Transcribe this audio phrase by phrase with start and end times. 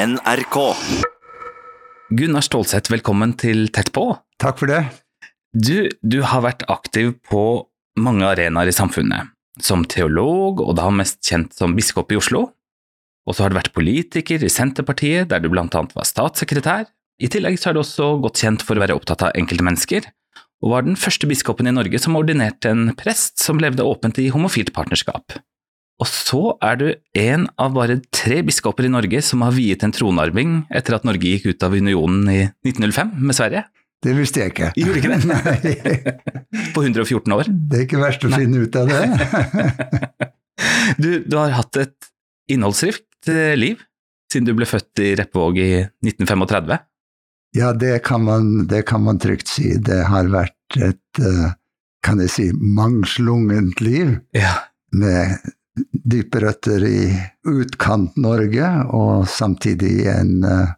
[0.00, 0.56] NRK.
[2.16, 4.06] Gunnar Stålseth, velkommen til Tett på.
[4.40, 4.78] Takk for det.
[5.52, 7.42] Du, du har vært aktiv på
[8.00, 9.34] mange arenaer i samfunnet.
[9.60, 12.46] Som teolog, og da mest kjent som biskop i Oslo.
[13.28, 16.88] Og så har du vært politiker i Senterpartiet, der du blant annet var statssekretær.
[17.20, 20.08] I tillegg så er du også godt kjent for å være opptatt av enkelte mennesker,
[20.64, 24.30] og var den første biskopen i Norge som ordinerte en prest som levde åpent i
[24.32, 25.36] homofilt partnerskap.
[26.00, 26.86] Og så er du
[27.20, 31.28] en av bare tre biskoper i Norge som har viet en tronarving etter at Norge
[31.34, 33.66] gikk ut av unionen i 1905 med Sverige.
[34.00, 34.70] Det visste jeg ikke.
[34.80, 36.14] Gjorde ikke det?
[36.74, 37.50] På 114 år.
[37.52, 39.02] det er ikke verst å finne ut av det.
[41.00, 42.08] Du, du har hatt et
[42.52, 43.80] innholdsrikt eh, liv
[44.30, 45.68] siden du ble født i Reppevåg i
[46.04, 46.74] 1935.
[47.56, 49.70] Ja, det kan man, det kan man trygt si.
[49.80, 51.54] Det har vært et, eh,
[52.04, 54.52] kan jeg si, mangslungent liv Ja.
[54.92, 55.38] med
[55.92, 57.06] dype røtter i
[57.48, 60.74] utkant-Norge, og samtidig en eh,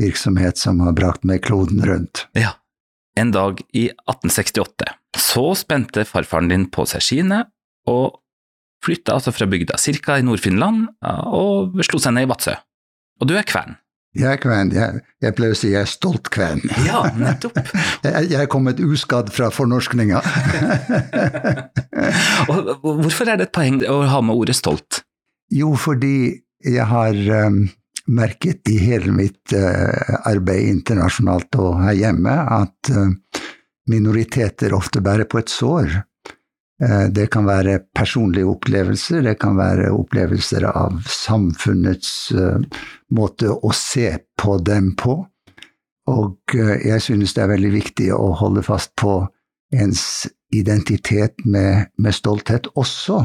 [0.00, 2.26] virksomhet som har brakt meg kloden rundt.
[2.36, 2.56] ja.
[3.16, 7.38] En dag i 1868 så spente farfaren din på seg skiene
[7.88, 8.18] og
[8.84, 10.90] flytta altså fra bygda cirka i Nord-Finland
[11.32, 12.52] og slo seg ned i Vadsø.
[13.20, 13.78] Og du er kven.
[14.16, 14.72] Jeg er kven.
[14.74, 16.62] Jeg, jeg pleier å si jeg er stolt kven.
[16.86, 17.58] Ja, nettopp.
[18.06, 20.20] Jeg, jeg er kommet uskadd fra fornorskninga.
[22.46, 25.00] Hvorfor er det et poeng å ha med ordet stolt?
[25.52, 27.64] Jo, fordi jeg har um,
[28.06, 33.10] merket i hele mitt uh, arbeid internasjonalt og her hjemme at uh,
[33.90, 36.00] minoriteter ofte bærer på et sår.
[36.82, 42.10] Uh, det kan være personlige opplevelser, det kan være opplevelser av samfunnets
[43.16, 45.18] måte å se på dem på.
[46.06, 49.24] Og jeg synes det er veldig viktig å holde fast på
[49.74, 53.24] ens identitet med, med stolthet også.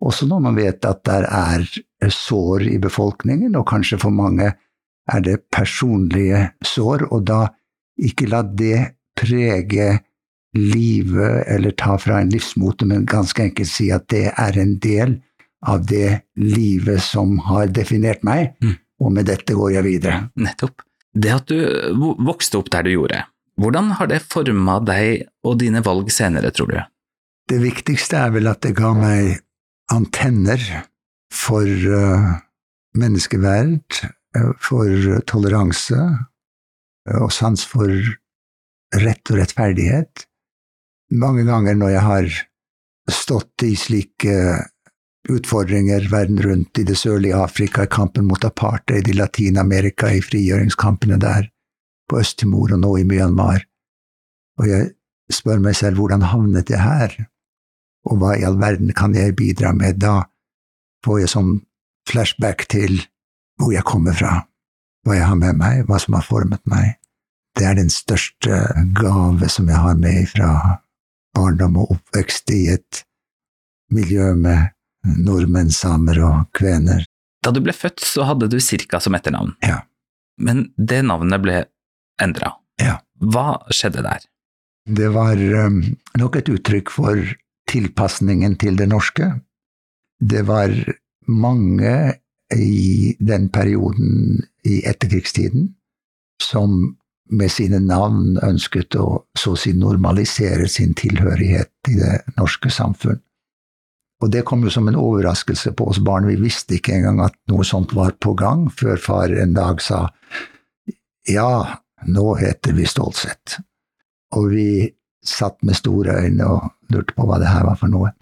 [0.00, 1.64] Også når man vet at der er
[2.08, 4.52] sår i befolkningen, og kanskje for mange
[5.10, 7.42] er det personlige sår, og da
[8.00, 9.98] ikke la det prege
[10.56, 15.18] livet eller ta fra en livsmote, men ganske enkelt si at det er en del
[15.66, 18.76] av det livet som har definert meg, Mm.
[19.00, 20.30] og med dette går jeg videre.
[20.36, 20.82] Nettopp.
[21.14, 21.58] Det at du
[22.24, 23.24] vokste opp der du gjorde,
[23.60, 26.80] hvordan har det forma deg og dine valg senere, tror du?
[27.48, 29.40] Det viktigste er vel at det ga meg
[29.90, 30.60] antenner
[31.32, 32.38] for uh,
[32.96, 34.00] menneskeverd,
[34.36, 37.90] eh, for toleranse eh, og sans for
[38.94, 40.26] rett og rettferdighet.
[41.10, 42.28] Mange ganger når jeg har
[43.10, 44.34] stått i slike
[45.30, 51.18] utfordringer verden rundt, i det sørlige Afrika, i kampen mot apartheid, i Latin-Amerika, i frigjøringskampene
[51.20, 51.50] der,
[52.10, 53.66] på Øst-Timor og nå i Myanmar,
[54.58, 54.94] og jeg
[55.30, 57.18] spør meg selv hvordan havnet jeg her?
[58.08, 60.00] og hva i all verden kan jeg bidra med?
[60.00, 60.24] Da
[61.04, 61.52] får jeg sånn
[62.08, 63.00] flashback til
[63.60, 64.44] hvor jeg kommer fra,
[65.04, 66.96] hva jeg har med meg, hva som har formet meg.
[67.56, 68.62] Det er den største
[68.96, 70.50] gave som jeg har med fra
[71.36, 73.04] barndom og oppvekst i et
[73.94, 74.70] miljø med
[75.20, 77.04] nordmenn, samer og kvener.
[77.40, 79.54] Da du ble født, så hadde du Cirka som etternavn.
[79.64, 79.82] Ja.
[80.40, 81.62] Men det navnet ble
[82.20, 82.54] endra.
[82.80, 82.98] Ja.
[83.20, 84.24] Hva skjedde der?
[84.88, 85.82] Det var um,
[86.18, 87.20] nok et uttrykk for
[87.70, 89.28] tilpasningen til det norske.
[90.20, 90.72] Det var
[91.30, 91.94] mange
[92.50, 95.70] i den perioden i etterkrigstiden
[96.42, 96.96] som
[97.30, 103.20] med sine navn ønsket å så å si normalisere sin tilhørighet i det norske samfunn.
[104.20, 106.26] Og det kom jo som en overraskelse på oss barn.
[106.28, 110.08] Vi visste ikke engang at noe sånt var på gang, før far en dag sa
[111.28, 113.58] ja, nå heter vi Stålsett.
[114.36, 114.68] Og vi
[115.24, 118.12] satt med store øyne og lurte på hva det her var for noe.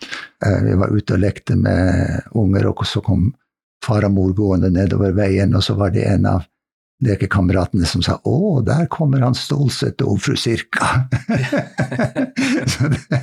[0.45, 3.31] Eh, Vi var ute og lekte med unger, og så kom
[3.85, 6.47] far og mor gående nedover veien, og så var det en av
[7.05, 11.07] lekekameratene som sa 'Å, der kommer han Stålsett og fru Sirka'.
[12.73, 13.21] så, det,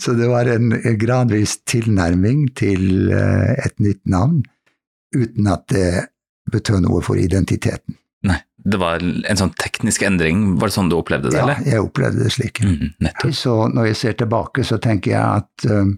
[0.00, 4.42] så det var en gradvis tilnærming til eh, et nytt navn,
[5.16, 6.08] uten at det
[6.52, 7.96] betød noe for identiteten.
[8.24, 10.54] Nei, det var en sånn teknisk endring.
[10.60, 11.64] Var det sånn du opplevde det, Ja, eller?
[11.68, 12.60] jeg opplevde det slik.
[12.64, 12.94] Mm.
[13.36, 15.92] Så når jeg ser tilbake, så tenker jeg at eh,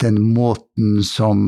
[0.00, 1.40] den måten som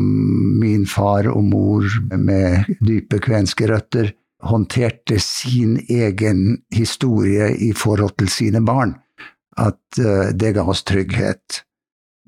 [0.61, 4.13] min far og mor med dype kvenske røtter
[4.43, 8.97] håndterte sin egen historie i forhold til sine barn,
[9.59, 11.63] at eh, det ga oss trygghet.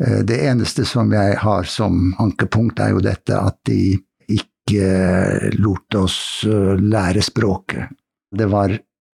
[0.02, 3.96] Eh, det eneste som jeg har som ankepunkt, er jo dette at de
[4.30, 7.90] ikke lot oss eh, lære språket.
[8.34, 8.76] Det var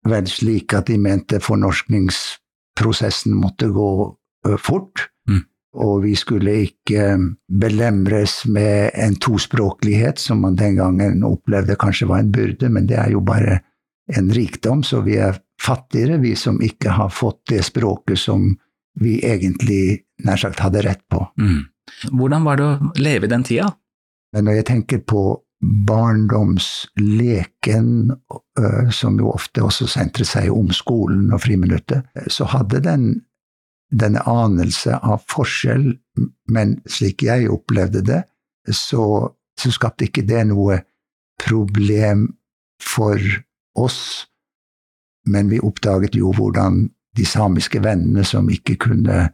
[0.07, 3.91] vel slik at de mente fornorskningsprosessen måtte gå
[4.61, 5.07] fort.
[5.75, 7.17] Og vi skulle ikke
[7.51, 12.97] belemres med en tospråklighet som man den gangen opplevde kanskje var en byrde, men det
[13.01, 13.59] er jo bare
[14.15, 18.57] en rikdom, så vi er fattigere, vi som ikke har fått det språket som
[19.01, 21.25] vi egentlig nær sagt hadde rett på.
[21.41, 21.65] Mm.
[22.15, 23.73] Hvordan var det å leve i den tida?
[24.35, 25.41] Men når jeg tenker på
[25.87, 27.87] barndomsleken,
[28.93, 32.01] som jo ofte også sentret seg om skolen og friminuttet,
[32.31, 33.24] så hadde den
[33.95, 35.93] denne anelse av forskjell,
[36.51, 38.21] men slik jeg opplevde det,
[38.71, 40.81] så, så skapte ikke det noe
[41.41, 42.27] problem
[42.81, 43.19] for
[43.79, 44.25] oss.
[45.27, 49.29] Men vi oppdaget jo hvordan de samiske vennene som ikke kunne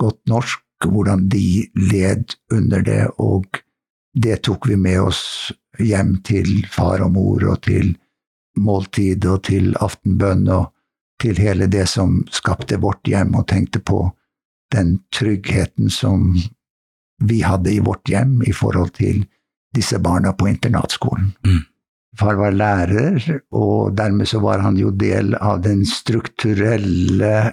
[0.00, 3.62] godt norsk, hvordan de led under det, og
[4.14, 7.94] det tok vi med oss hjem til far og mor og til
[8.62, 10.70] måltid og til aftenbønn og
[11.22, 14.08] til hele det som skapte vårt hjem, og tenkte på
[14.74, 16.34] den tryggheten som
[17.22, 19.24] vi hadde i vårt hjem i forhold til
[19.74, 21.32] disse barna på internatskolen.
[21.46, 21.62] Mm.
[22.18, 23.18] Far var lærer,
[23.54, 27.52] og dermed så var han jo del av den strukturelle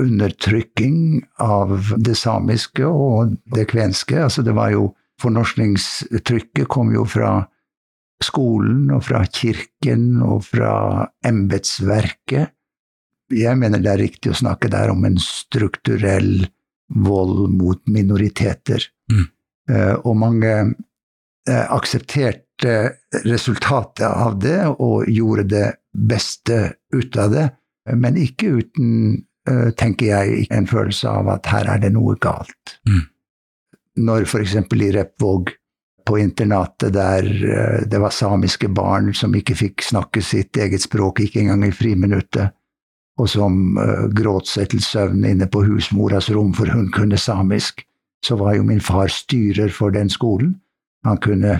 [0.00, 4.18] undertrykking av det samiske og det kvenske.
[4.26, 4.92] Altså det var jo
[5.22, 7.36] Fornorskningstrykket kom jo fra
[8.22, 12.50] skolen og fra kirken og fra embetsverket.
[13.32, 16.44] Jeg mener det er riktig å snakke der om en strukturell
[16.88, 18.84] vold mot minoriteter.
[19.12, 19.24] Mm.
[19.70, 20.52] Uh, og mange
[21.48, 22.74] uh, aksepterte
[23.24, 27.48] resultatet av det og gjorde det beste ut av det,
[27.96, 28.92] men ikke uten,
[29.48, 32.78] uh, tenker jeg, en følelse av at her er det noe galt.
[32.88, 33.04] Mm.
[34.04, 34.56] Når f.eks.
[34.58, 35.54] i Repvåg
[36.04, 37.24] på internatet der
[37.88, 42.52] det var samiske barn som ikke fikk snakke sitt eget språk, ikke engang i friminuttet,
[43.20, 47.84] og som uh, gråt seg til søvn inne på husmoras rom, for hun kunne samisk,
[48.24, 50.56] så var jo min far styrer for den skolen.
[51.04, 51.58] Han kunne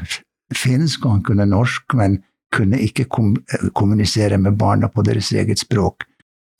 [0.55, 2.19] finsk, og han kunne norsk, men
[2.55, 6.07] kunne ikke kom eh, kommunisere med barna på deres eget språk.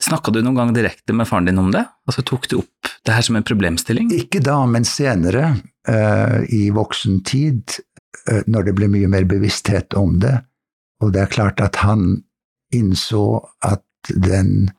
[0.03, 1.85] Snakka du noen gang direkte med faren din om det?
[2.07, 4.11] Altså Tok du opp det her som en problemstilling?
[4.13, 5.55] Ikke da, men senere,
[5.87, 7.77] uh, i voksen tid,
[8.27, 10.35] uh, når det ble mye mer bevissthet om det.
[11.03, 12.25] Og det er klart at han
[12.75, 14.69] innså at den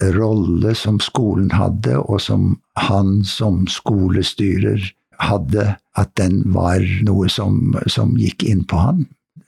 [0.00, 7.76] rolle som skolen hadde, og som han som skolestyrer hadde, at den var noe som,
[7.86, 9.04] som gikk inn på han.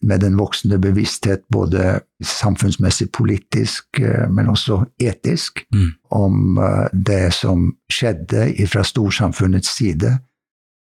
[0.06, 5.88] Med den voksende bevissthet, både samfunnsmessig, politisk, eh, men også etisk, mm.
[6.14, 10.12] om eh, det som skjedde fra storsamfunnets side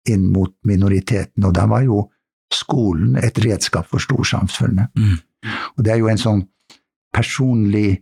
[0.09, 1.45] inn mot minoriteten.
[1.45, 2.07] Og da var jo
[2.53, 4.91] skolen et redskap for storsamfunnet.
[4.97, 5.21] Mm.
[5.77, 6.43] Og det er jo en sånn
[7.13, 8.01] personlig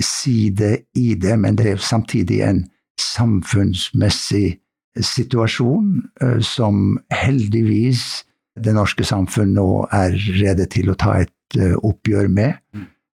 [0.00, 2.64] side i det, men det er samtidig en
[3.00, 4.58] samfunnsmessig
[5.00, 8.24] situasjon eh, som heldigvis
[8.60, 12.58] det norske samfunn nå er rede til å ta et eh, oppgjør med,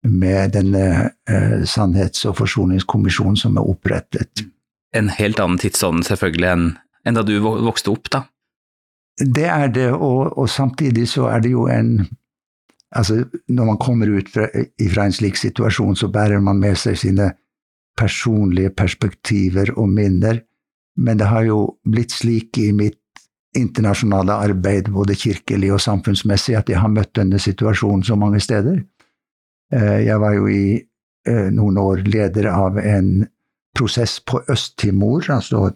[0.03, 0.87] med denne
[1.31, 4.43] uh, sannhets- og forsoningskommisjonen som er opprettet.
[4.93, 6.65] En helt annen tidsånd selvfølgelig enn,
[7.07, 8.25] enn da du vokste opp, da?
[9.15, 12.01] Det er det, og, og samtidig så er det jo en
[12.93, 14.47] Altså, når man kommer ut fra,
[14.93, 17.31] fra, en slik situasjon, så bærer man med seg sine
[17.97, 20.41] personlige perspektiver og minner,
[20.97, 21.59] men det har jo
[21.89, 22.99] blitt slik i mitt
[23.57, 28.81] internasjonale arbeid, både kirkelig og samfunnsmessig, at jeg har møtt denne situasjonen så mange steder.
[29.73, 33.25] Eh, jeg var jo i eh, noen år leder av en
[33.77, 35.71] prosess på Øst-Timor, altså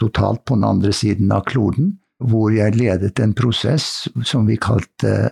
[0.00, 5.30] totalt på den andre siden av kloden, hvor jeg ledet en prosess som vi kalte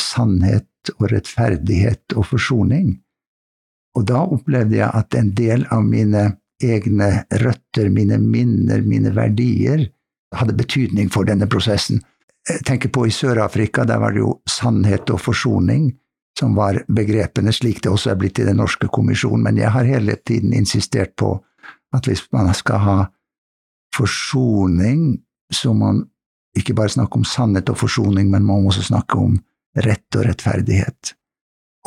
[0.00, 2.94] sannhet og rettferdighet og forsoning.
[3.98, 6.24] Og da opplevde jeg at en del av mine
[6.62, 7.08] egne
[7.42, 9.86] røtter, mine minner, mine verdier,
[10.34, 12.02] hadde betydning for denne prosessen.
[12.48, 15.90] Jeg tenker på i Sør-Afrika, der var det jo sannhet og forsoning
[16.38, 19.88] som var begrepene, slik det også er blitt i Den norske kommisjonen, men jeg har
[19.88, 21.32] hele tiden insistert på
[21.96, 22.98] at hvis man skal ha
[23.96, 25.18] forsoning,
[25.50, 26.04] så må man
[26.56, 29.38] ikke bare snakke om sannhet og forsoning, men man må også snakke om
[29.76, 31.14] rett og rettferdighet.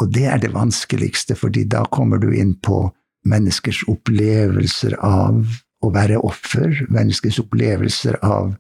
[0.02, 2.86] Og det er det vanskeligste, fordi da kommer du inn på
[3.28, 5.44] menneskers opplevelser av
[5.82, 8.54] å være offer, menneskers opplevelser av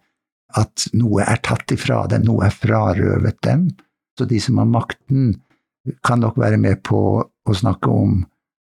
[0.58, 3.70] at noe er tatt ifra dem, noe er frarøvet dem.
[4.20, 5.40] Så de som har makten,
[6.06, 8.20] kan nok være med på å snakke om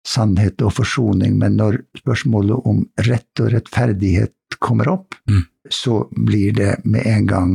[0.06, 5.44] sannhet og forsoning, men når spørsmålet om rett og rettferdighet kommer opp, mm.
[5.74, 7.54] så blir det med en gang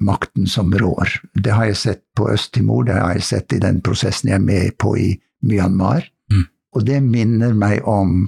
[0.00, 1.08] makten som rår.
[1.34, 4.44] Det har jeg sett på Øst-Timor, det har jeg sett i den prosessen jeg er
[4.44, 5.10] med på i
[5.48, 6.04] Myanmar.
[6.32, 6.44] Mm.
[6.76, 8.26] Og det minner meg om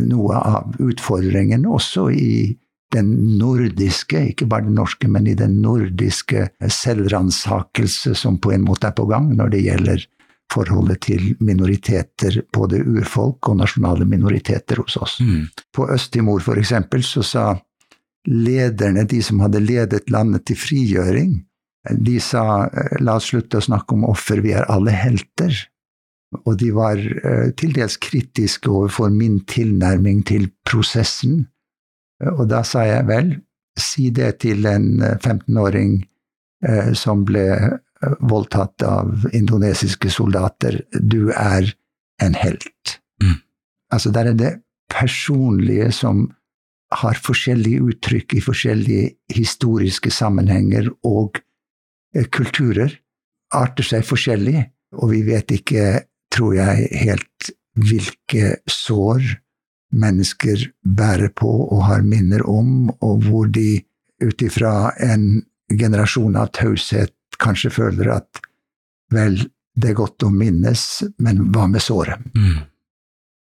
[0.00, 2.56] noe av utfordringen også i
[2.92, 8.90] den nordiske, ikke bare den norske, men i den nordiske selvransakelse som på en måte
[8.90, 10.04] er på gang når det gjelder
[10.52, 15.18] forholdet til minoriteter, både urfolk og nasjonale minoriteter hos oss.
[15.24, 15.46] Mm.
[15.72, 17.46] På Øst-Timor eksempel så sa
[18.28, 21.40] lederne, de som hadde ledet landet til frigjøring,
[21.90, 22.68] de sa
[23.02, 25.56] la oss slutte å snakke om offer, vi er alle helter.
[26.46, 31.42] Og de var uh, til dels kritiske overfor min tilnærming til prosessen.
[32.22, 33.34] Og da sa jeg vel,
[33.78, 35.96] si det til en 15-åring
[36.66, 40.82] eh, som ble eh, voldtatt av indonesiske soldater.
[40.92, 41.72] Du er
[42.22, 42.98] en helt.
[43.22, 43.40] Mm.
[43.92, 44.52] Altså, der er det
[44.92, 46.28] personlige som
[47.00, 51.40] har forskjellige uttrykk i forskjellige historiske sammenhenger og
[52.16, 52.94] eh, kulturer.
[53.52, 54.64] Arter seg forskjellig,
[55.00, 59.24] og vi vet ikke, tror jeg, helt hvilke sår
[59.92, 63.82] mennesker bærer på og har minner om, og hvor de
[64.22, 68.42] ut ifra en generasjon av taushet kanskje føler at
[69.12, 69.38] vel,
[69.76, 72.20] det er godt å minnes, men hva med såret?
[72.36, 72.62] Mm.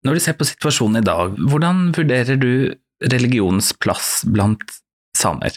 [0.05, 2.51] Når du ser på situasjonen i dag, hvordan vurderer du
[3.03, 4.63] religionens plass blant
[5.17, 5.51] samer?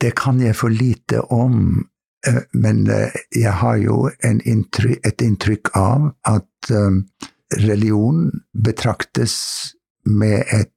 [0.00, 1.84] Det kan jeg for lite om,
[2.26, 7.26] eh, men eh, jeg har jo inntrykk, et inntrykk av at eh,
[7.60, 9.36] religion betraktes
[10.06, 10.68] med et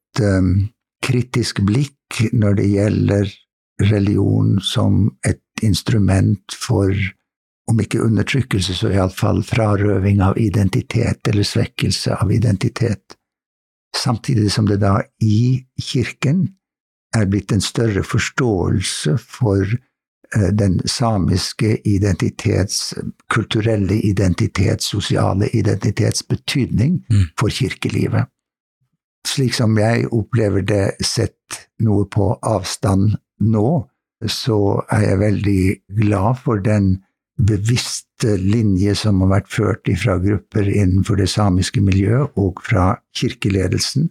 [1.01, 3.31] kritisk blikk når det gjelder
[3.89, 6.93] religion som et instrument for,
[7.69, 13.17] om ikke undertrykkelse, så iallfall frarøving av identitet eller svekkelse av identitet.
[13.95, 16.47] Samtidig som det da i kirken
[17.15, 22.93] er blitt en større forståelse for uh, den samiske identitets,
[23.29, 27.27] kulturelle identitets, sosiale identitets betydning mm.
[27.39, 28.25] for kirkelivet
[29.27, 33.67] slik som jeg opplever det sett noe på avstand nå,
[34.27, 34.59] så
[34.93, 35.63] er jeg veldig
[36.03, 36.95] glad for den
[37.37, 44.09] bevisste linje som har vært ført fra grupper innenfor det samiske miljøet og fra kirkeledelsen,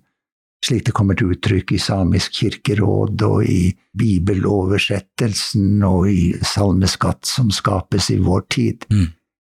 [0.63, 7.51] slik det kommer til uttrykk i Samisk kirkeråd og i bibeloversettelsen og i salmeskatt som
[7.55, 8.87] skapes i vår tid.
[8.93, 9.09] Mm.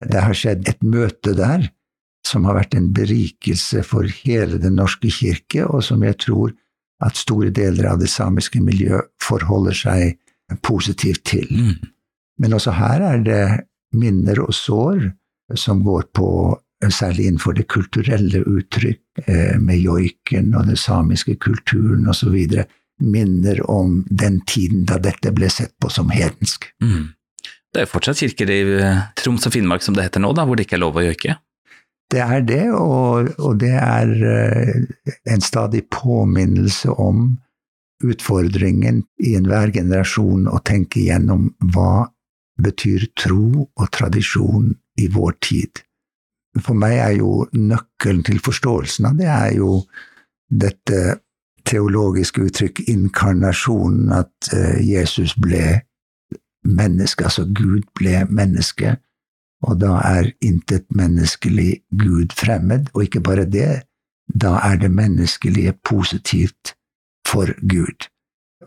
[0.09, 1.69] Det har skjedd et møte der
[2.27, 6.53] som har vært en berikelse for hele Den norske kirke, og som jeg tror
[7.03, 10.15] at store deler av det samiske miljøet forholder seg
[10.63, 11.47] positivt til.
[11.51, 11.92] Mm.
[12.41, 13.43] Men også her er det
[13.93, 15.09] minner og sår
[15.59, 16.29] som går på,
[16.89, 22.65] særlig innenfor det kulturelle uttrykk, eh, med joiken og den samiske kulturen osv.,
[23.03, 26.69] minner om den tiden da dette ble sett på som hedensk.
[26.83, 27.13] Mm.
[27.73, 30.45] Det er jo fortsatt kirker i eh, Troms og Finnmark, som det heter nå, da,
[30.45, 31.37] hvor det ikke er lov å joike?
[32.13, 37.31] Det er det, og, og det er eh, en stadig påminnelse om
[38.03, 42.05] utfordringen i enhver generasjon å tenke igjennom hva
[42.61, 45.83] betyr tro og tradisjon i vår tid.
[46.61, 49.79] For meg er jo nøkkelen til forståelsen av det er jo
[50.49, 51.17] dette
[51.65, 55.79] teologiske uttrykk inkarnasjonen, at eh, Jesus ble
[56.63, 58.97] menneske, altså Gud ble menneske
[59.63, 63.83] og da er intet menneskelig Gud fremmed, og ikke bare det,
[64.27, 66.75] da er det menneskelige positivt
[67.27, 68.09] for Gud.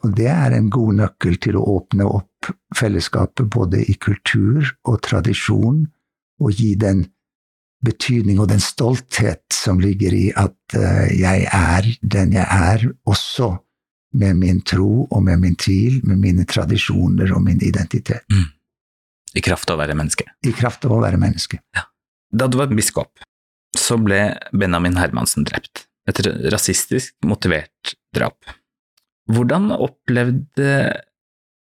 [0.05, 2.09] Og det er en god nøkkel til å åpne
[2.46, 5.84] opp fellesskapet både i kultur og tradisjon,
[6.40, 7.06] og gi den
[7.84, 13.54] betydning og den stolthet som ligger i at uh, jeg er den jeg er, også
[14.16, 18.24] med min tro og med min tvil, med mine tradisjoner og min identitet.
[18.32, 18.48] Mm.
[19.36, 20.24] I kraft av å være menneske.
[20.46, 21.60] I kraft av å være menneske.
[21.76, 21.84] Ja.
[22.32, 23.12] Da du var biskop,
[23.76, 25.84] så ble Benjamin Hermansen drept.
[26.08, 26.20] Et
[26.52, 28.38] rasistisk motivert drap.
[29.28, 30.70] Hvordan opplevde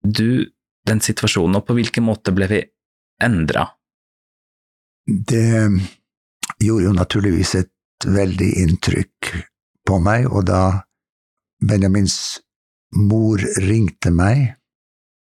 [0.05, 0.45] du
[0.85, 2.61] den situasjonen, og på hvilken måte ble vi
[3.23, 3.67] endra?
[5.05, 5.69] Det
[6.61, 9.31] gjorde jo naturligvis et veldig inntrykk
[9.85, 10.61] på meg, og da
[11.65, 12.39] Benjamins
[12.95, 14.55] mor ringte meg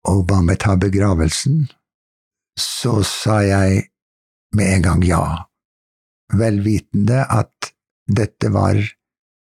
[0.10, 1.66] og ba meg ta begravelsen,
[2.60, 3.88] så sa jeg
[4.56, 5.24] med en gang ja,
[6.34, 7.74] vel vitende at
[8.06, 8.78] dette var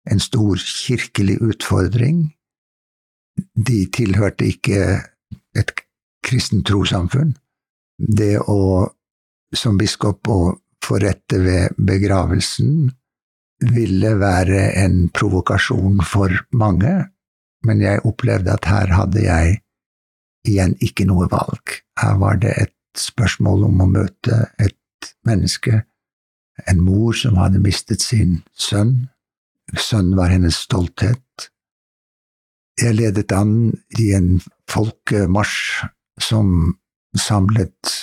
[0.08, 2.24] en stor kirkelig utfordring.
[3.36, 4.80] De tilhørte ikke
[5.58, 5.74] et
[6.26, 7.36] kristent trossamfunn.
[7.98, 8.88] Det å
[9.56, 10.40] som biskop å
[10.84, 12.90] få rette ved begravelsen
[13.74, 16.94] ville være en provokasjon for mange,
[17.66, 19.60] men jeg opplevde at her hadde jeg
[20.48, 21.80] igjen ikke noe valg.
[22.00, 25.84] Her var det et spørsmål om å møte et menneske,
[26.68, 29.10] en mor som hadde mistet sin sønn.
[29.76, 31.20] Sønnen var hennes stolthet.
[32.78, 34.38] Jeg ledet an i en
[34.70, 35.88] folkemarsj
[36.22, 36.78] som
[37.18, 37.94] samlet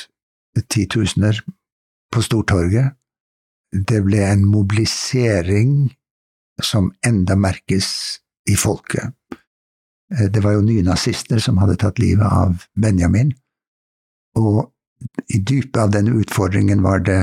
[0.71, 1.39] titusener
[2.15, 2.95] på Stortorget.
[3.71, 5.93] Det ble en mobilisering
[6.63, 7.89] som enda merkes
[8.51, 9.15] i folket.
[10.11, 13.33] Det var jo nynazister som hadde tatt livet av Benjamin.
[14.39, 14.71] Og
[15.31, 17.21] i dypet av denne utfordringen var det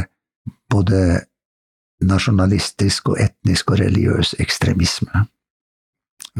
[0.72, 1.22] både
[2.04, 5.28] nasjonalistisk og etnisk og religiøs ekstremisme.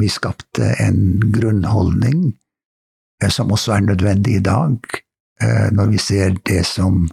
[0.00, 2.32] Vi skapte en grunnholdning
[3.22, 4.78] eh, som også er nødvendig i dag,
[5.42, 7.06] eh, når vi ser det som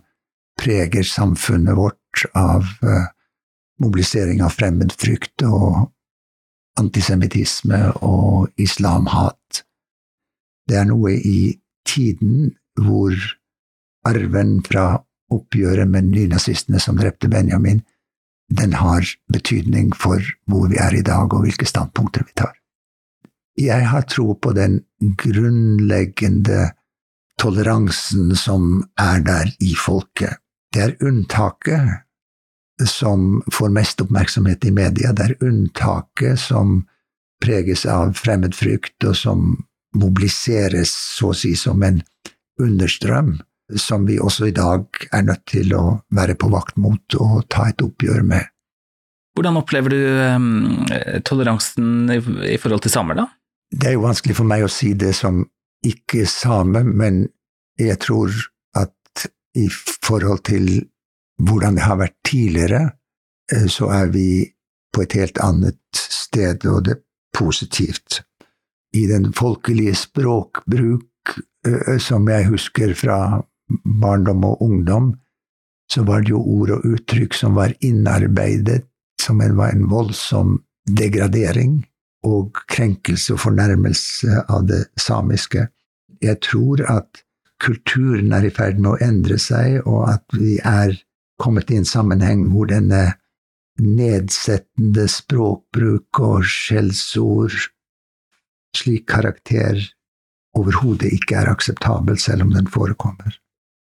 [0.59, 2.65] preger samfunnet vårt av
[3.79, 5.85] mobilisering av fremmedfrykt og
[6.79, 9.63] antisemittisme og islamhat.
[10.67, 11.53] Det er noe i
[11.87, 13.15] tiden hvor
[14.07, 14.99] arven fra
[15.33, 17.81] oppgjøret med nynazistene som drepte Benjamin,
[18.49, 22.55] den har betydning for hvor vi er i dag, og hvilke standpunkter vi tar.
[23.59, 24.79] Jeg har tro på den
[25.19, 26.69] grunnleggende
[27.39, 30.39] toleransen som er der i folket.
[30.73, 32.05] Det er unntaket
[32.87, 35.11] som får mest oppmerksomhet i media.
[35.11, 36.85] Det er unntaket som
[37.43, 39.57] preges av fremmedfrykt, og som
[39.95, 42.01] mobiliseres så å si som en
[42.61, 43.37] understrøm,
[43.75, 44.85] som vi også i dag
[45.15, 45.83] er nødt til å
[46.15, 48.47] være på vakt mot og ta et oppgjør med.
[49.37, 49.99] Hvordan opplever du
[50.35, 50.87] um,
[51.23, 52.19] toleransen i,
[52.53, 53.27] i, forhold til samer, da?
[53.71, 55.43] Det er jo vanskelig for meg å si det som
[55.85, 57.27] ikke same, men
[57.79, 58.33] jeg tror
[58.77, 60.71] at i forhold til
[61.39, 62.81] hvordan det har vært tidligere,
[63.53, 64.49] eh, så er vi
[64.93, 67.03] på et helt annet sted, og det er
[67.37, 68.23] positivt.
[68.97, 73.39] I den folkelige språkbruk eh, som jeg husker fra
[74.01, 75.13] barndom og ungdom,
[75.89, 78.83] så var det jo ord og uttrykk som var innarbeidet,
[79.21, 80.57] som var en voldsom
[80.89, 81.83] degradering
[82.27, 85.67] og krenkelse og fornærmelse av det samiske.
[86.23, 87.23] Jeg tror at
[87.63, 90.95] kulturen er i ferd med å endre seg, og at vi er
[91.39, 93.13] kommet i en sammenheng hvor denne
[93.79, 97.55] nedsettende språkbruk og skjellsord,
[98.75, 99.79] slik karakter,
[100.57, 103.37] overhodet ikke er akseptabel, selv om den forekommer.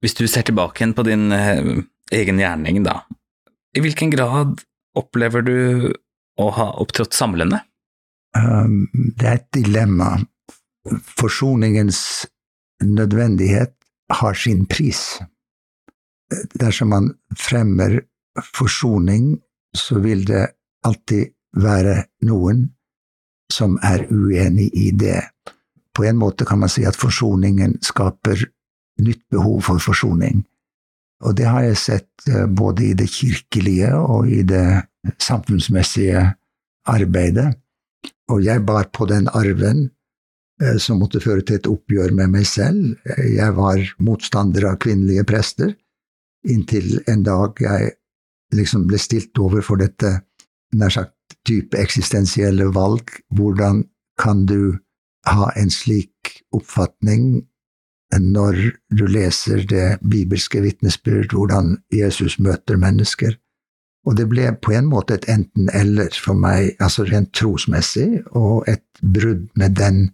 [0.02, 1.82] Hvis du ser tilbake igjen på din eh,
[2.14, 3.02] egen gjerning, da,
[3.74, 4.62] i hvilken grad
[4.98, 5.58] opplever du
[6.40, 7.62] å ha opptrådt samlende?
[8.36, 10.16] Um, det er et dilemma.
[11.18, 12.26] Forsoningens
[12.82, 13.74] nødvendighet
[14.10, 15.20] har sin pris
[16.54, 18.00] dersom man fremmer
[18.54, 19.38] forsoning,
[19.76, 20.46] så vil det
[20.84, 21.96] alltid være
[22.28, 22.66] noen
[23.52, 25.20] som er uenig i det.
[25.92, 28.46] På en måte kan man si at forsoningen skaper
[29.02, 30.44] nytt behov for forsoning.
[31.22, 34.82] Og det har jeg sett eh, både i det kirkelige og i det
[35.22, 36.24] samfunnsmessige
[36.88, 37.52] arbeidet.
[38.30, 39.88] Og jeg bar på den arven
[40.62, 42.94] eh, som måtte føre til et oppgjør med meg selv.
[43.18, 45.74] Jeg var motstander av kvinnelige prester.
[46.48, 47.94] Inntil en dag jeg
[48.54, 50.20] liksom ble stilt overfor dette
[50.76, 53.10] nær sagt type eksistensielle valg.
[53.34, 53.84] Hvordan
[54.20, 54.78] kan du
[55.28, 57.42] ha en slik oppfatning
[58.12, 58.58] når
[58.92, 63.38] du leser det bibelske vitnesbyrd, hvordan Jesus møter mennesker?
[64.06, 68.84] Og det ble på en måte et enten-eller for meg, altså rent trosmessig, og et
[68.98, 70.08] brudd med den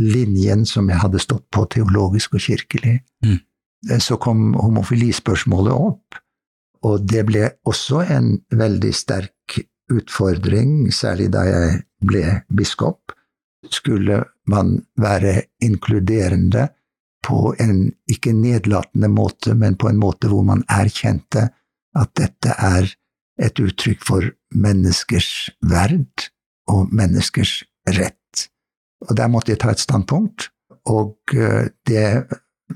[0.00, 2.98] linjen som jeg hadde stått på teologisk og kirkelig.
[3.24, 3.38] Mm.
[3.88, 6.20] Eh, så kom homofilispørsmålet opp,
[6.84, 12.24] og det ble også en veldig sterk utfordring, særlig da jeg ble
[12.56, 13.12] biskop.
[13.68, 16.68] Skulle man være inkluderende
[17.24, 21.50] på en ikke nedlatende måte, men på en måte hvor man erkjente
[21.98, 22.88] at dette er
[23.40, 26.28] et uttrykk for menneskers verd
[26.70, 27.60] og menneskers
[27.96, 28.46] rett.
[29.08, 30.50] Og der måtte jeg ta et standpunkt,
[30.90, 32.26] og eh, det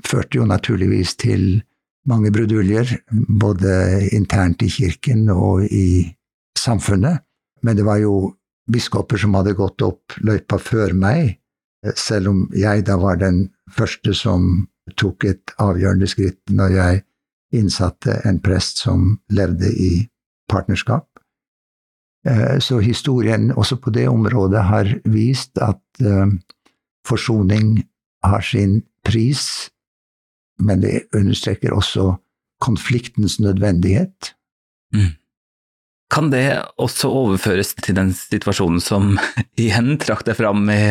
[0.05, 1.61] førte jo naturligvis til
[2.09, 2.97] mange bruduljer,
[3.39, 6.11] både internt i kirken og i
[6.57, 7.23] samfunnet.
[7.63, 8.35] Men det var jo
[8.71, 11.37] biskoper som hadde gått opp løypa før meg,
[11.97, 14.65] selv om jeg da var den første som
[14.97, 17.03] tok et avgjørende skritt når jeg
[17.55, 20.05] innsatte en prest som levde i
[20.51, 21.07] partnerskap.
[22.27, 26.31] Eh, så historien også på det området har vist at eh,
[27.07, 27.83] forsoning
[28.25, 29.69] har sin pris,
[30.59, 32.15] men det understreker også
[32.63, 34.33] konfliktens nødvendighet.
[34.95, 35.13] Mm.
[36.13, 39.15] Kan det også overføres til den situasjonen som
[39.61, 40.81] igjen trakk deg fram i,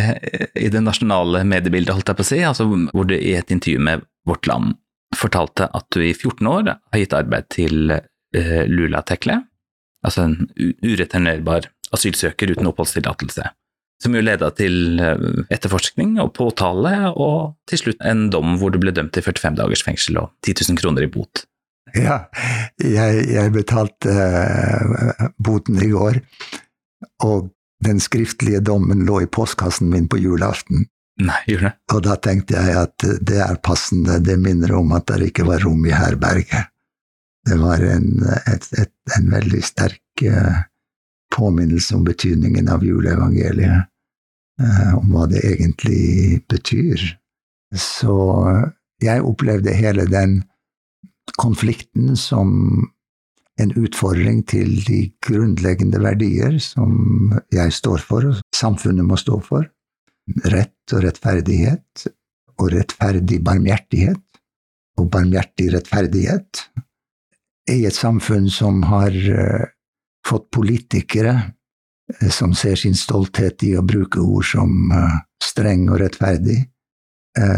[0.58, 3.82] i, det nasjonale mediebildet, holdt jeg på å si, altså hvor du i et intervju
[3.82, 4.76] med Vårt Land
[5.14, 7.94] fortalte at du i 14 år har gitt arbeid til
[8.36, 9.40] uh, Lula Tekle,
[10.04, 10.38] altså en
[10.84, 13.50] ureturnerbar asylsøker uten oppholdstillatelse.
[14.02, 15.20] som jo leda til eh,
[15.54, 19.84] etterforskning og påtale, og til slutt en dom hvor du ble dømt til 45 dagers
[19.86, 21.44] fengsel og 10 000 kroner i bot.
[21.94, 22.24] Ja,
[22.82, 26.18] jeg, jeg betalte uh, boten i går,
[27.22, 27.48] og
[27.86, 30.88] den skriftlige dommen lå i postkassen min på julaften.
[31.22, 31.74] Nei, gjorde det?
[31.94, 35.62] Og da tenkte jeg at det er passende, det minner om at det ikke var
[35.62, 36.73] rom i herberget.
[37.44, 40.62] Det var en, et, et, en veldig sterk uh,
[41.34, 43.90] påminnelse om betydningen av juleevangeliet,
[44.62, 47.04] uh, om hva det egentlig betyr.
[47.74, 48.16] Så
[49.02, 50.40] jeg opplevde hele den
[51.40, 52.50] konflikten som
[53.60, 59.66] en utfordring til de grunnleggende verdier som jeg står for, og samfunnet må stå for.
[60.50, 62.06] Rett og rettferdighet,
[62.58, 64.22] og rettferdig barmhjertighet,
[64.98, 66.64] og barmhjertig rettferdighet.
[67.70, 69.64] I et samfunn som har uh,
[70.26, 76.00] fått politikere uh, som ser sin stolthet i å bruke ord som uh, streng og
[76.04, 76.62] rettferdig,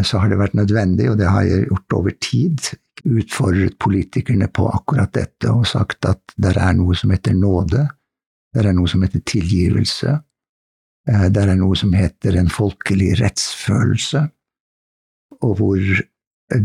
[0.09, 2.63] så har det vært nødvendig, og det har jeg gjort over tid,
[3.05, 7.85] utfordret politikerne på akkurat dette og sagt at det er noe som heter nåde,
[8.55, 10.17] det er noe som heter tilgivelse,
[11.09, 14.25] eh, det er noe som heter en folkelig rettsfølelse,
[15.43, 15.83] og hvor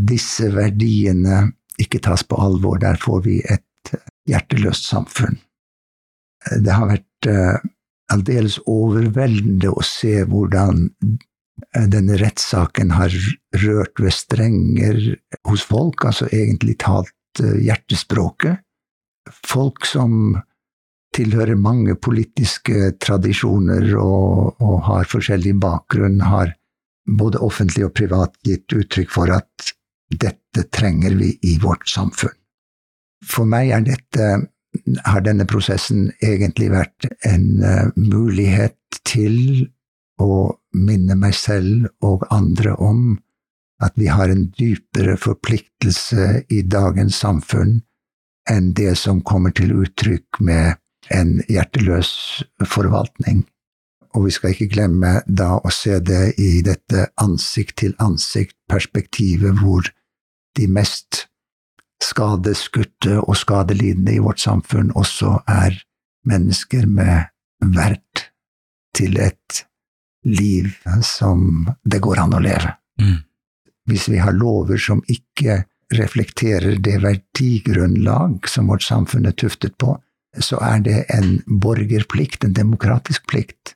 [0.08, 1.44] disse verdiene
[1.80, 2.80] ikke tas på alvor.
[2.82, 3.94] Der får vi et
[4.28, 5.38] hjerteløst samfunn.
[6.52, 7.58] Det har vært eh,
[8.12, 10.88] aldeles overveldende å se hvordan
[11.76, 13.12] Eh, denne rettssaken har
[13.62, 15.02] rørt ved strenger
[15.48, 18.62] hos folk, altså egentlig talt eh, hjertespråket.
[19.46, 20.40] Folk som
[21.16, 26.54] tilhører mange politiske tradisjoner og, og, har forskjellig bakgrunn, har
[27.18, 29.72] både offentlig og privat gitt uttrykk for at
[30.20, 32.34] dette trenger vi i vårt samfunn.
[33.22, 34.32] For meg dette,
[35.04, 39.68] har denne prosessen egentlig vært en uh, mulighet til
[40.22, 43.20] å minne meg selv og andre om
[43.82, 47.80] at vi har en dypere forpliktelse i dagens samfunn
[48.50, 50.74] enn det som kommer til uttrykk med
[51.10, 53.44] en hjerteløs forvaltning.
[54.14, 59.82] Og vi skal ikke glemme da å se det i dette ansikt-til-ansikt-perspektivet, hvor
[60.58, 61.26] de mest
[62.02, 65.76] skadeskutte og skadelidende i vårt samfunn også er
[66.28, 67.30] mennesker med
[67.74, 68.24] verd
[68.96, 69.64] til et
[70.26, 70.70] liv
[71.06, 72.74] som det går an å leve.
[73.00, 73.20] Mm.
[73.90, 75.62] Hvis vi har lover som ikke
[75.92, 79.96] reflekterer det verdigrunnlag som vårt samfunn er tuftet på,
[80.40, 83.74] så er det en borgerplikt, en demokratisk plikt,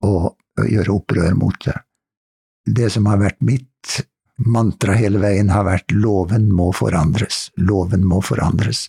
[0.00, 0.32] å
[0.64, 1.76] gjøre opprør mot det.
[2.64, 4.00] Det som har vært mitt
[4.46, 7.50] mantra hele veien, har vært loven må forandres.
[7.60, 8.88] Loven må forandres.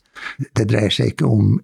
[0.56, 1.58] Det dreier seg ikke om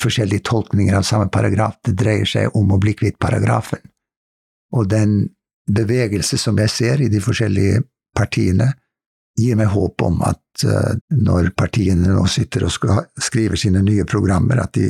[0.00, 3.80] forskjellige tolkninger av samme paragraf, det dreier seg om å bli kvitt paragrafen.
[4.76, 5.22] Og den
[5.66, 7.82] bevegelse som jeg ser i de forskjellige
[8.16, 8.72] partiene,
[9.36, 12.72] gir meg håp om at uh, når partiene nå sitter og
[13.20, 14.88] skriver sine nye programmer, at de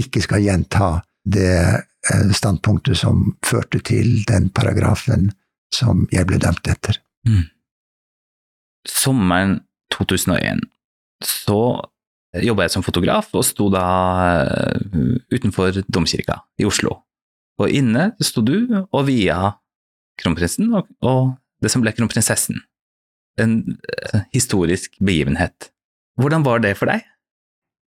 [0.00, 0.94] ikke skal gjenta
[1.28, 5.28] det uh, standpunktet som førte til den paragrafen
[5.72, 6.96] som jeg ble dømt etter.
[7.28, 7.44] Mm.
[8.88, 9.60] Sommeren
[9.94, 10.62] 2001
[11.22, 11.62] så
[12.42, 13.86] jobba jeg som fotograf og sto da
[14.48, 16.96] uh, utenfor domkirka i Oslo
[17.60, 19.54] og inne sto du og via
[20.20, 22.58] kronprinsen og, og det som ble kronprinsessen.
[23.40, 25.70] En uh, historisk begivenhet.
[26.20, 27.04] Hvordan var det for deg?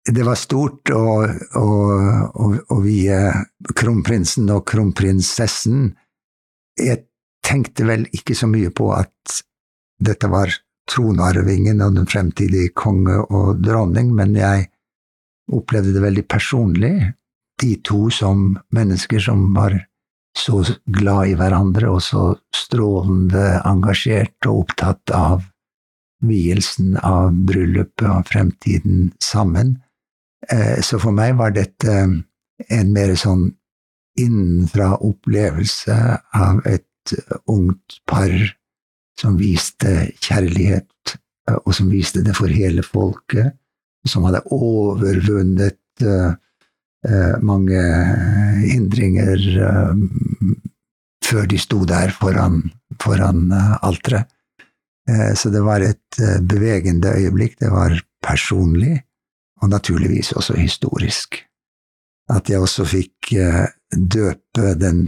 [0.03, 1.23] Det var stort å,
[1.60, 1.65] å,
[2.27, 3.19] å, å vie
[3.79, 5.93] kronprinsen og kronprinsessen.
[6.79, 7.06] Jeg
[7.43, 9.43] tenkte vel ikke så mye på at
[10.03, 10.51] dette var
[10.89, 14.67] tronarvingen og den fremtidige konge og dronning, men jeg
[15.54, 16.96] opplevde det veldig personlig
[17.62, 19.78] de to som mennesker som var
[20.38, 22.24] så glad i hverandre og så
[22.56, 25.43] strålende engasjert og opptatt av
[26.24, 29.76] vielsen, av bryllupet, og fremtiden sammen.
[30.50, 33.50] Eh, så for meg var dette en mer sånn
[34.19, 35.98] innenfra opplevelse
[36.38, 37.13] av et
[37.52, 38.32] ungt par
[39.19, 41.17] som viste kjærlighet,
[41.49, 43.54] eh, og som viste det for hele folket,
[44.08, 46.34] som hadde overvunnet uh,
[47.04, 47.80] Eh, mange
[48.63, 49.95] hindringer eh,
[51.26, 52.62] før de sto der foran,
[53.04, 54.30] foran eh, alteret.
[55.36, 56.15] Så det var et
[56.47, 57.58] bevegende øyeblikk.
[57.60, 57.91] Det var
[58.23, 59.02] personlig,
[59.60, 61.41] og naturligvis også historisk.
[62.32, 63.34] At jeg også fikk
[63.91, 65.02] døpe den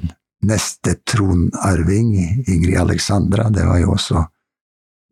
[0.46, 2.14] neste tronarving,
[2.48, 4.24] Ingrid Alexandra, det var jo også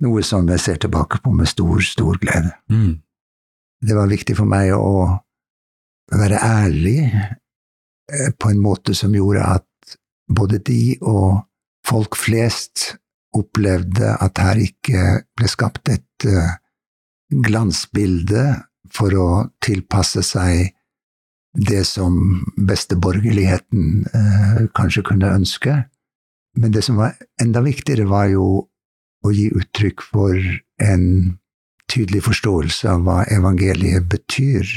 [0.04, 2.52] noe som jeg ser tilbake på med stor, stor glede.
[2.72, 3.00] Mm.
[3.84, 5.06] Det var viktig for meg å
[6.14, 11.44] være ærlig eh, på en måte som gjorde at både de og
[11.88, 12.94] folk flest
[13.36, 16.54] opplevde at her ikke ble skapt et uh,
[17.44, 18.46] glansbilde
[18.94, 19.30] for å
[19.64, 20.70] tilpasse seg
[21.54, 25.84] det som besteborgerligheten eh, kanskje kunne ønske.
[26.58, 28.46] Men det som var enda viktigere, var jo
[29.24, 30.38] å gi uttrykk for
[30.82, 31.06] en
[31.92, 34.68] tydelig forståelse av hva evangeliet betyr.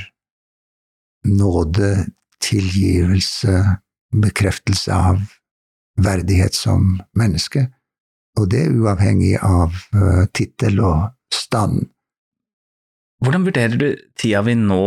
[1.26, 2.06] Nåde,
[2.44, 3.80] tilgivelse,
[4.14, 5.24] bekreftelse av
[5.96, 7.66] verdighet som menneske.
[8.36, 11.88] Og det er uavhengig av uh, tittel og stand.
[13.24, 13.88] Hvordan vurderer du
[14.20, 14.84] tida vi nå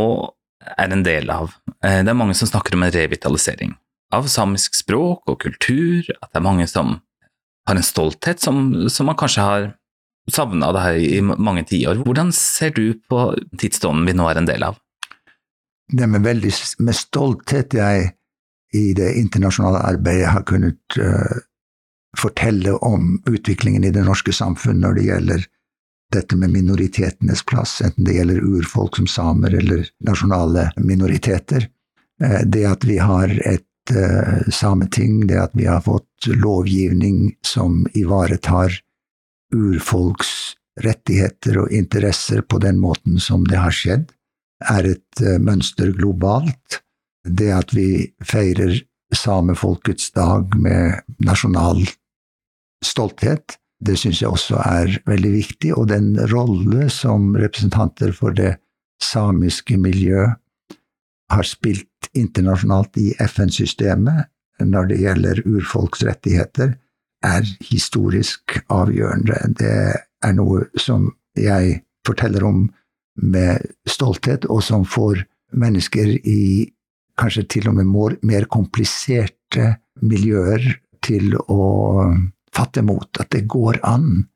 [0.78, 1.54] er en del av?
[1.84, 3.76] Eh, det er mange som snakker om en revitalisering
[4.16, 6.98] av samisk språk og kultur, at det er mange som
[7.70, 9.68] har en stolthet som, som man kanskje har
[10.30, 12.02] savna det her i mange tiår.
[12.06, 14.80] Hvordan ser du på tidsånden vi nå er en del av?
[15.90, 16.52] Det er med veldig
[16.86, 18.12] med stolthet jeg
[18.78, 21.40] i det internasjonale arbeidet har kunnet uh,
[22.18, 25.48] fortelle om utviklingen i det norske samfunn når det gjelder
[26.14, 31.68] dette med minoritetenes plass, enten det gjelder urfolk som samer eller nasjonale minoriteter.
[32.24, 37.86] Uh, det at vi har et uh, sameting, det at vi har fått lovgivning som
[37.94, 38.82] ivaretar
[39.56, 44.12] urfolks rettigheter og interesser på den måten som det har skjedd,
[44.70, 46.82] er et mønster globalt
[47.30, 48.80] det at vi feirer
[49.16, 51.84] samefolkets dag med nasjonal
[52.86, 55.74] stolthet, det syns jeg også er veldig viktig.
[55.78, 58.58] Og den rolle som representanter for det
[59.04, 60.36] samiske miljøet
[61.30, 64.28] har spilt internasjonalt i FN-systemet
[64.66, 66.74] når det gjelder urfolks rettigheter,
[67.24, 69.38] er historisk avgjørende.
[69.60, 69.76] Det
[70.26, 72.66] er noe som jeg forteller om
[73.20, 75.24] med stolthet, og som får
[75.56, 76.72] mennesker i
[77.20, 80.64] kanskje til og med mer kompliserte miljøer
[81.04, 81.64] til å
[82.60, 84.28] fatte mot at det går an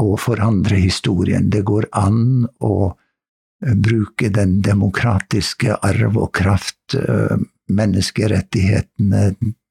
[0.00, 1.50] å forandre historien.
[1.50, 7.36] Det går an å eh, bruke den demokratiske arv og kraft, eh,
[7.74, 9.28] menneskerettighetene,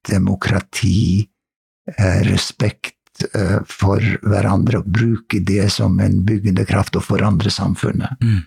[0.08, 1.28] demokrati,
[1.96, 2.92] eh, respekt
[3.70, 8.18] for hverandre, og bruke det som en byggende kraft og forandre samfunnet.
[8.18, 8.40] Mm.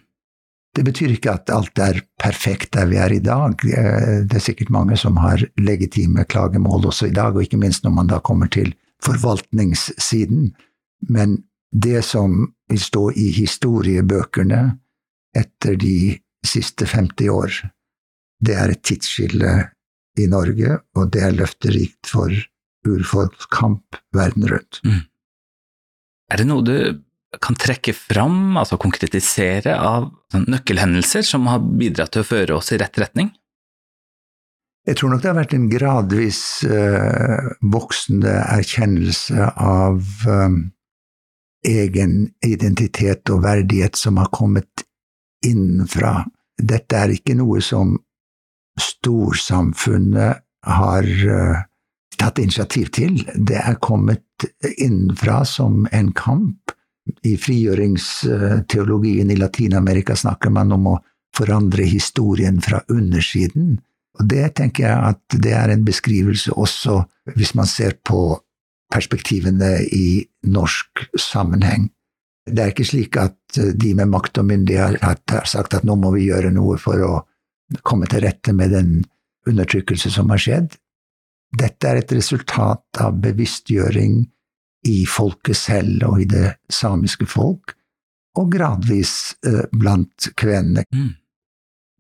[0.76, 3.56] Det betyr ikke at alt er perfekt der vi er i dag.
[3.64, 7.96] Det er sikkert mange som har legitime klagemål også i dag, og ikke minst når
[7.96, 8.74] man da kommer til
[9.06, 10.52] forvaltningssiden.
[11.10, 11.38] Men
[11.72, 14.62] det som vil stå i historiebøkene
[15.38, 17.58] etter de siste 50 år,
[18.44, 19.54] det er et tidsskille
[20.18, 22.34] i Norge, og det er løfterikt for
[22.88, 24.80] urfolkskamp verden rundt.
[24.86, 25.04] Mm.
[26.32, 26.78] Er det noe du
[27.44, 30.10] kan trekke fram, altså konkretisere, av
[30.48, 33.32] nøkkelhendelser som har bidratt til å føre oss i rett retning?
[34.88, 40.00] Jeg tror nok det har vært en gradvis uh, voksende erkjennelse av
[40.32, 40.60] um,
[41.68, 44.86] egen identitet og verdighet som har kommet
[45.44, 46.22] innenfra.
[46.58, 47.98] Dette er ikke noe som
[48.80, 50.40] storsamfunnet
[50.72, 51.60] har uh,
[52.16, 53.20] tatt initiativ til.
[53.36, 54.24] Det er kommet
[54.78, 56.72] innenfra som en kamp
[57.28, 60.98] i frigjøringsteologien i Latin-Amerika snakker man om å
[61.36, 63.82] forandre historien fra undersiden.
[64.18, 67.02] Og det tenker jeg at det er en beskrivelse også
[67.36, 68.40] hvis man ser på
[68.94, 71.90] perspektivene i norsk sammenheng.
[72.48, 76.14] Det er ikke slik at de med makt og myndighet har sagt at nå må
[76.16, 77.14] vi gjøre noe for å
[77.84, 78.92] komme til rette med den
[79.48, 80.78] undertrykkelse som har skjedd.
[81.58, 84.22] Dette er et resultat av bevisstgjøring
[84.88, 87.74] i folket selv og i det samiske folk,
[88.38, 89.14] og gradvis
[89.48, 90.86] eh, blant kvenene.
[90.94, 91.16] Mm.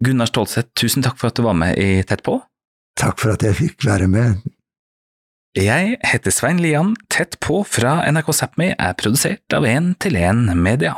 [0.04, 2.38] Gunnar Stålseth, tusen takk for at du var med i Tett på.
[2.98, 4.44] Takk for at jeg fikk være med.
[5.58, 6.94] Jeg heter Svein Lian.
[7.10, 10.94] Tett på fra NRK Sápmi er produsert av 1 til 1 Media.